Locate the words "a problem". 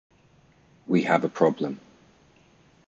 1.23-1.79